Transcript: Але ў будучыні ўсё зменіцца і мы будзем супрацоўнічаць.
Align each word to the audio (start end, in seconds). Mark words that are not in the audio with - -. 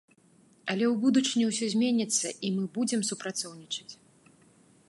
Але 0.73 0.85
ў 0.93 0.95
будучыні 1.03 1.45
ўсё 1.49 1.69
зменіцца 1.73 2.27
і 2.49 2.53
мы 2.57 2.63
будзем 2.79 3.01
супрацоўнічаць. 3.09 3.93